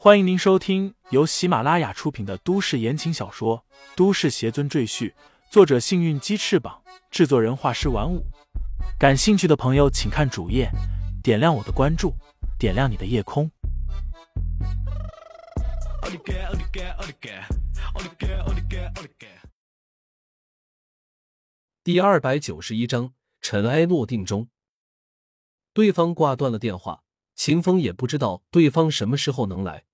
[0.00, 3.64] 欢迎您收听由喜马拉雅出品的都市言情小说
[3.96, 5.10] 《都市邪尊赘婿》，
[5.50, 8.24] 作者：幸运鸡翅膀，制作人：画师玩五。
[8.96, 10.70] 感兴趣的朋友，请看主页，
[11.20, 12.14] 点亮我的关注，
[12.60, 13.50] 点亮你的夜空。
[21.82, 24.48] 第二百九十一章，尘埃落定中，
[25.72, 27.02] 对方挂断了电话，
[27.34, 29.86] 秦风也不知道对方什么时候能来，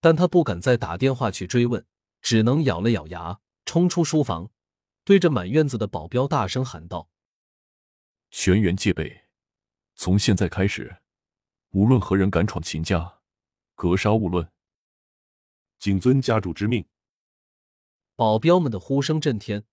[0.00, 1.84] 但他不敢再打电话去追问，
[2.22, 4.50] 只能咬了咬牙，冲出书房，
[5.04, 7.08] 对着满院子的保镖大声喊道
[8.30, 9.24] ：“全员戒备！
[9.94, 10.96] 从现在开始，
[11.70, 13.20] 无论何人敢闯秦家，
[13.74, 14.50] 格杀勿论！
[15.78, 16.86] 谨遵家主之命。”
[18.16, 19.64] 保镖们的呼声震天。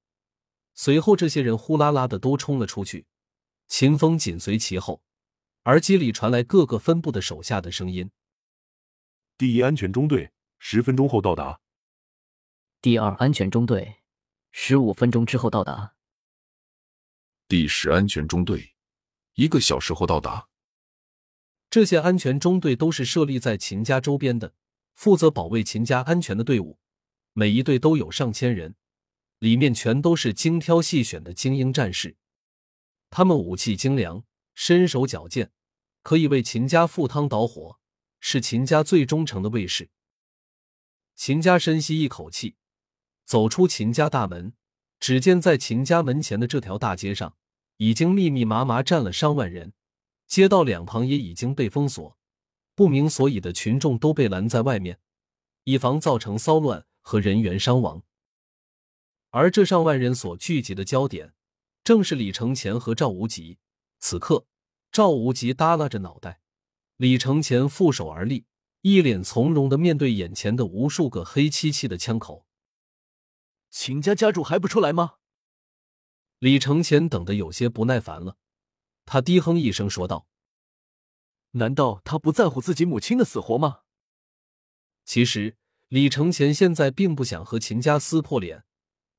[0.74, 3.08] 随后，这些人呼啦啦的都冲了出去，
[3.68, 5.02] 秦风紧随其后。
[5.64, 8.12] 耳机里传来各个分部的手下的声音
[9.38, 11.60] ：“第一安全中队十分钟后到达。
[12.82, 13.98] 第二安全中队
[14.52, 15.94] 十五分钟之后到达。
[17.48, 18.74] 第十安全中队
[19.36, 20.48] 一个小时后到达。”
[21.70, 24.56] 这些安全中队都是设立在秦家周边的，
[24.96, 26.80] 负责保卫秦家安全的队伍，
[27.34, 28.76] 每一队都有上千人。
[29.38, 32.18] 里面全都是精挑细选的精英战士，
[33.12, 34.24] 他们武器精良，
[34.56, 35.52] 身手矫健，
[36.02, 37.77] 可以为秦家赴汤蹈火，
[38.20, 39.90] 是秦家最忠诚的卫士。
[41.16, 42.56] 秦家深吸一口气，
[43.26, 44.54] 走出秦家大门，
[45.00, 47.36] 只见在秦家门前的这条大街上，
[47.78, 49.74] 已经密密麻麻站了上万人，
[50.28, 52.18] 街道两旁也已经被封锁，
[52.76, 55.00] 不明所以的群众都被拦在外面，
[55.64, 58.04] 以防造成骚乱和人员伤亡。
[59.32, 61.34] 而这上万人所聚集的焦点，
[61.84, 63.58] 正是李承前和赵无极。
[64.00, 64.46] 此刻，
[64.92, 66.42] 赵无极耷拉着脑袋，
[66.98, 68.46] 李承前负手而立，
[68.82, 72.48] 一脸从容的面对眼前的无数个黑漆漆的枪口。
[73.70, 75.16] 秦家家主还不出来吗？
[76.40, 78.38] 李承前等的有些不耐烦了，
[79.06, 80.28] 他低哼一声说道
[81.54, 83.82] ：“难道他不在乎自己母亲的死活吗？”
[85.06, 85.56] 其实，
[85.90, 88.66] 李承前现在并不想和秦家撕破脸。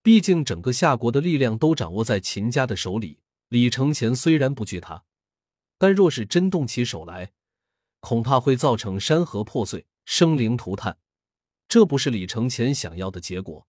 [0.03, 3.21] 毕竟，整个夏国的力量都掌握在秦家的手里。
[3.49, 5.05] 李承前虽然不惧他，
[5.79, 7.33] 但若是真动起手来，
[8.01, 10.99] 恐怕会造成山河破碎、生灵涂炭，
[11.69, 13.67] 这不是李承前想要的结果。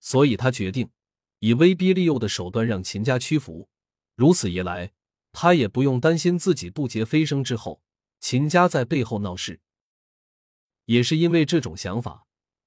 [0.00, 0.90] 所以他决定
[1.38, 3.68] 以威逼利诱的手段让秦家屈服。
[4.16, 4.92] 如此一来，
[5.32, 7.82] 他也不用担心自己渡劫飞升之后，
[8.20, 9.60] 秦家在背后闹事。
[10.86, 12.26] 也是因为这种想法。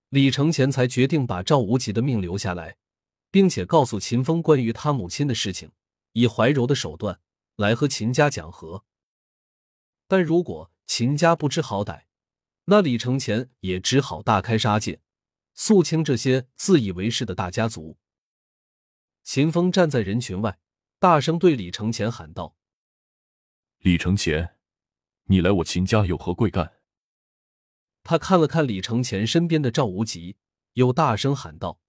[0.10, 2.78] 李承前才决定把赵无极的命留下来，
[3.32, 5.72] 并且告诉秦风关于他母亲的事情，
[6.14, 7.20] 以怀柔的手段
[7.58, 8.86] 来和秦家讲和。
[10.08, 12.04] 但如果秦家不知好歹，
[12.66, 15.02] 那李承前也只好大开杀戒，
[15.54, 17.98] 肃清这些自以为是的大家族。
[19.24, 20.60] 秦风站在人群外，
[21.00, 22.56] 大声对李承前喊道
[23.80, 24.58] ：“李承前，
[25.26, 26.74] 你来我秦家有何贵干？”
[28.04, 30.38] 他看了看李承前身边的赵无极，
[30.74, 31.80] 又大声喊道：“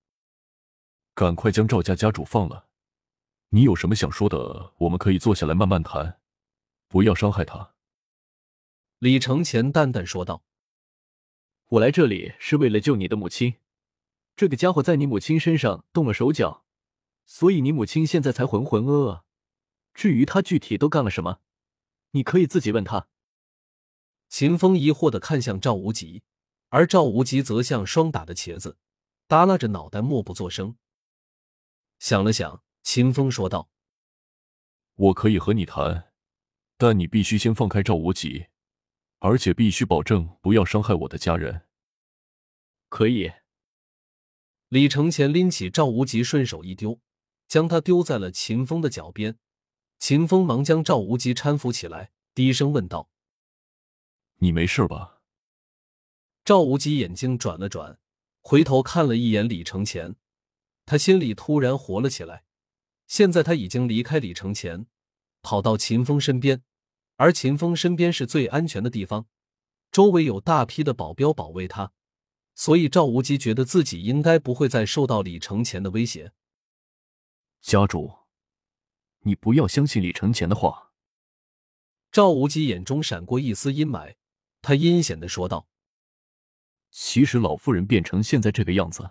[1.15, 2.69] 赶快将赵家家主放了！
[3.51, 6.19] 你有什么想说的，我们可以坐下来慢慢谈，
[6.89, 7.75] 不要伤害他。”
[8.99, 10.43] 李承前淡淡说道
[11.69, 13.57] ：“我来这里是为了救你的母亲，
[14.35, 16.65] 这个家伙在你母亲身上动了手脚，
[17.27, 19.23] 所以你母亲现在才浑浑噩噩。
[19.93, 21.41] 至于他具体都干了什么，
[22.13, 23.09] 你可以自己问他。”
[24.31, 26.23] 秦风疑惑的看向赵无极，
[26.71, 28.79] 而赵无极则像霜打的茄子，
[29.29, 30.79] 耷拉着脑袋，默不作声。
[31.99, 33.69] 想了想，秦风说道
[34.97, 36.13] ：“我可以和你谈，
[36.79, 38.47] 但你必须先放开赵无极，
[39.19, 41.63] 而且必须保证不要伤害我的家人。”
[42.89, 43.33] 可以。
[44.69, 47.01] 李承前拎起赵无极，顺手一丢，
[47.47, 49.39] 将他丢在了秦风的脚边。
[49.99, 53.11] 秦风忙将赵无极搀扶起来，低声问道。
[54.39, 55.23] 你没事吧？
[56.45, 57.99] 赵无极眼睛转了转，
[58.41, 60.17] 回头看了一眼李承前，
[60.85, 62.45] 他心里突然活了起来。
[63.07, 64.87] 现在他已经离开李承前，
[65.43, 66.63] 跑到秦风身边，
[67.17, 69.27] 而秦风身边是最安全的地方，
[69.91, 71.93] 周围有大批的保镖保卫他，
[72.55, 76.33] 所以赵无极觉得自己应该不会再受到李承前的威胁。
[77.61, 78.13] 家主，
[79.21, 80.93] 你不要相信李承前的话。
[82.13, 84.15] 赵无极眼中闪过一丝阴霾。
[84.63, 85.69] 他阴险的说道
[86.91, 89.11] ：“其实老夫人变成现在这个样子，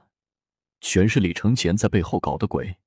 [0.82, 2.78] 全是李承前在背后搞的鬼。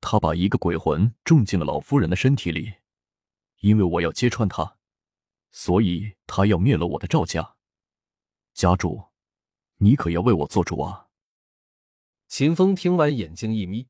[0.00, 2.74] 他把一个鬼魂种进了老夫人的身体里，
[3.66, 4.78] 因为我要揭穿他，
[5.50, 7.56] 所以他要灭了我的赵家。
[8.54, 9.06] 家主，
[9.78, 11.08] 你可要为我做主啊！
[12.28, 13.88] 秦风听完，眼睛一眯。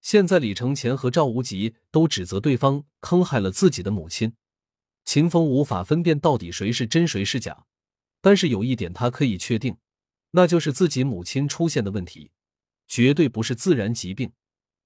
[0.00, 4.36] 现在李承前和赵无极都指责对方坑害了自己的母亲，
[5.04, 7.66] 秦风无法分辨到底谁是真谁是假。
[8.20, 9.78] 但是有一点他可以确定，
[10.30, 12.30] 那就是自己母亲出现的问题，
[12.86, 14.32] 绝对不是自然疾病，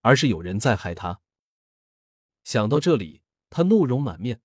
[0.01, 1.21] 而是有人在害他。
[2.45, 3.22] 想到这里，
[3.53, 4.41] 他怒容满面。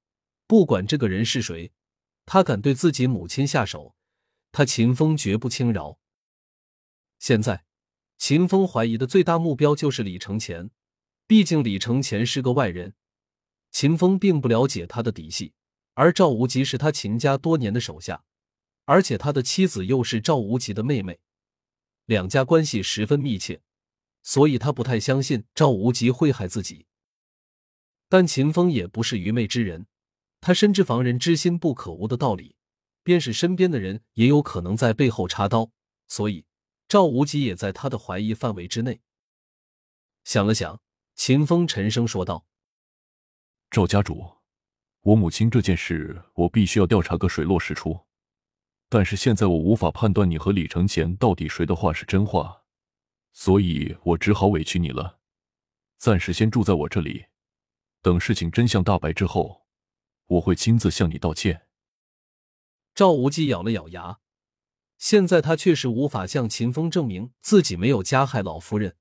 [0.45, 1.71] 不管这个人是谁，
[2.25, 3.95] 他敢对自己母亲下手，
[4.51, 5.97] 他秦风绝不轻饶。
[7.17, 7.63] 现在。
[8.19, 10.71] 秦风怀疑的最大目标就是李承前，
[11.27, 12.95] 毕竟李承前是个外人，
[13.69, 15.53] 秦风并不了解他的底细。
[15.93, 18.23] 而赵无极是他秦家多年的手下，
[18.85, 21.19] 而且他的妻子又是赵无极的妹妹，
[22.05, 23.61] 两家关系十分密切，
[24.23, 26.86] 所以他不太相信赵无极会害自己。
[28.09, 29.87] 但秦风也不是愚昧之人，
[30.41, 32.55] 他深知防人之心不可无的道理，
[33.03, 35.71] 便是身边的人也有可能在背后插刀，
[36.07, 36.45] 所以。
[36.89, 39.01] 赵无极也在他的怀疑范围之内。
[40.23, 40.79] 想了想，
[41.15, 42.45] 秦风沉声说道
[43.69, 44.37] ：“赵家主，
[45.01, 48.05] 我母亲这件事，我必须要调查个水落石出。
[48.87, 52.63] 但是现在我无法判断你和李承前到底谁的话是真话，
[53.33, 55.19] 所以我只好委屈你了。
[55.97, 57.25] 暂时先住在我这里，
[58.01, 59.65] 等事情真相大白之后，
[60.25, 61.67] 我会亲自向你道歉。”
[62.95, 64.19] 赵无极咬了咬牙。
[64.97, 68.97] 现在他确实无法向秦风证明自己没有加害老夫人，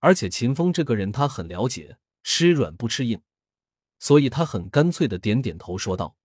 [0.00, 3.22] 而且秦风这个人他很了解，吃软不吃硬，
[3.98, 6.18] 所以他很干脆的点点头说道：“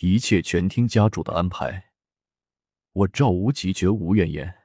[0.00, 1.92] 一切全听家主的安排，
[2.92, 4.62] 我赵无极绝无怨言。”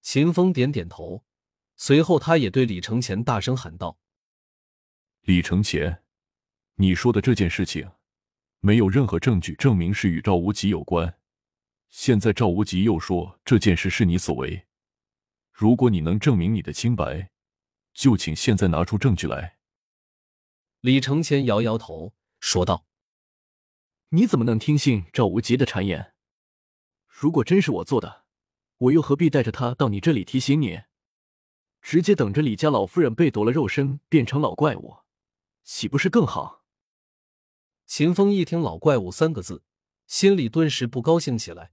[0.00, 1.24] 秦风点点头，
[1.74, 3.98] 随后他也对李承前大声喊道
[5.28, 6.02] ：“李承前，
[6.76, 7.90] 你说的这件事情，
[8.60, 11.18] 没有任何证据证明是与赵无极有关。”
[11.90, 14.66] 现在赵无极又说这件事是你所为，
[15.52, 17.28] 如果你能证明你的清白，
[17.92, 19.58] 就请现在拿出证据来。
[20.80, 22.86] 李承前摇摇头说道
[24.08, 26.14] ：“你怎么能听信赵无极的谗言？
[27.06, 28.24] 如果真是我做的，
[28.78, 30.84] 我又何必带着他到你这里提醒你？
[31.82, 35.00] 直接等着李家老夫人被夺了肉身，变成老怪物，
[35.68, 36.64] 岂不是更好？”
[37.84, 39.62] 秦风一听“老怪物”三个字，
[40.06, 41.72] 心里顿时不高兴起来。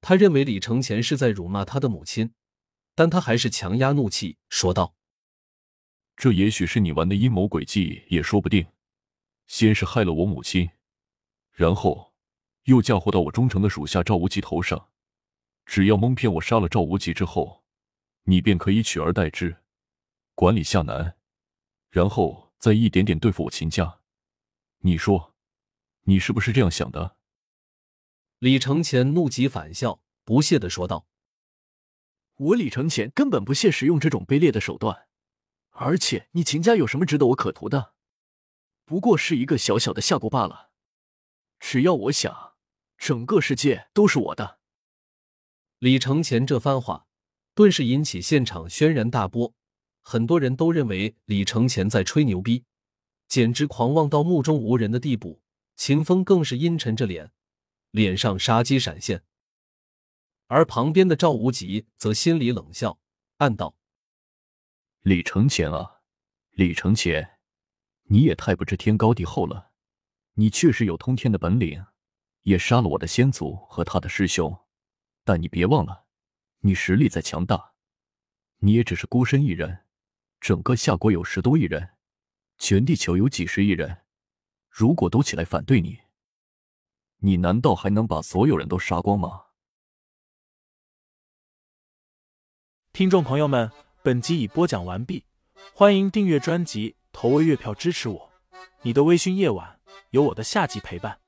[0.00, 2.34] 他认为李承前是在辱骂他的母亲，
[2.96, 4.96] 但他还是强压怒气说道
[6.16, 8.66] ：“这也许是你玩的阴谋诡计，也说不定。
[9.46, 10.70] 先是害了我母亲，
[11.52, 12.12] 然后
[12.64, 14.88] 又嫁祸到我忠诚的属下赵无极头上。
[15.64, 17.62] 只要蒙骗我杀了赵无极之后，
[18.24, 19.58] 你便可以取而代之，
[20.34, 21.16] 管理夏南，
[21.88, 23.98] 然后再一点点对付我秦家。
[24.82, 25.34] 你说，
[26.02, 27.16] 你是不是这样想的？”
[28.38, 31.08] 李承前怒极反笑，不屑的说道
[32.38, 35.08] ：“我李承前根本不屑使用这种卑劣的手段，
[35.70, 37.94] 而且你秦家有什么值得我可图的？
[38.84, 40.70] 不过是一个小小的下蛊罢了。
[41.58, 42.54] 只要我想，
[42.96, 44.60] 整个世界都是我的。”
[45.80, 47.08] 李承前这番话
[47.56, 49.52] 顿时引起现场轩然大波，
[50.02, 52.64] 很多人都认为李承前在吹牛逼，
[53.26, 55.40] 简直狂妄到目中无人的地步。
[55.74, 57.32] 秦风更是阴沉着脸。
[57.90, 59.22] 脸上杀机闪现，
[60.46, 62.98] 而旁边的赵无极则心里冷笑，
[63.36, 63.76] 暗道
[65.04, 66.00] ：“李承前啊，
[66.52, 67.38] 李承前，
[68.04, 69.72] 你也太不知天高地厚了。
[70.36, 71.84] 你确实有通天的本领，
[72.44, 74.58] 也杀了我的先祖和他的师兄，
[75.22, 76.06] 但你别忘了，
[76.60, 77.74] 你实力再强大，
[78.60, 79.81] 你也只是孤身一人。
[80.42, 81.90] 整个夏国有十多亿人，
[82.58, 83.98] 全地球有几十亿人，
[84.68, 86.00] 如果都起来反对你。”
[87.24, 89.44] 你难道还能把所有人都杀光吗？
[92.92, 93.70] 听众朋友们，
[94.02, 95.24] 本集已播讲完毕，
[95.72, 98.32] 欢迎订阅专辑，投喂月票支持我。
[98.82, 99.78] 你的微醺夜晚，
[100.10, 101.20] 有我的下集陪伴。